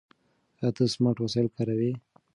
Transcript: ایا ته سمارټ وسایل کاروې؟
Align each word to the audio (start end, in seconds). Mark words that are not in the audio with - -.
ایا 0.57 0.69
ته 0.75 0.83
سمارټ 0.95 1.17
وسایل 1.21 1.47
کاروې؟ 1.55 1.91